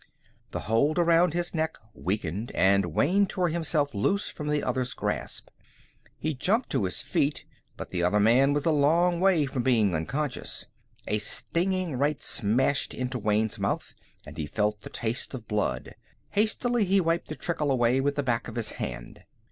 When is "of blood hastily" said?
15.35-16.83